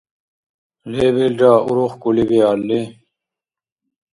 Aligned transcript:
Лебилра 0.95 1.53
урухкӀули 1.67 2.23
биалли. 2.29 2.79